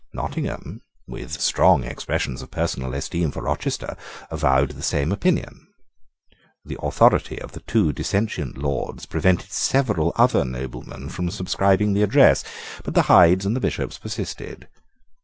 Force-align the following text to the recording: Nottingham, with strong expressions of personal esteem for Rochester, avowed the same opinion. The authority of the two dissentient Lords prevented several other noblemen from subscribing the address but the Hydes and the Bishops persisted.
Nottingham, 0.13 0.81
with 1.07 1.39
strong 1.39 1.83
expressions 1.83 2.41
of 2.41 2.49
personal 2.49 2.95
esteem 2.95 3.29
for 3.29 3.43
Rochester, 3.43 3.95
avowed 4.31 4.71
the 4.71 4.81
same 4.81 5.11
opinion. 5.11 5.67
The 6.65 6.79
authority 6.81 7.39
of 7.39 7.51
the 7.51 7.59
two 7.59 7.93
dissentient 7.93 8.57
Lords 8.57 9.05
prevented 9.05 9.51
several 9.51 10.11
other 10.15 10.43
noblemen 10.43 11.09
from 11.09 11.29
subscribing 11.29 11.93
the 11.93 12.01
address 12.01 12.43
but 12.83 12.95
the 12.95 13.03
Hydes 13.13 13.45
and 13.45 13.55
the 13.55 13.59
Bishops 13.59 13.99
persisted. 13.99 14.67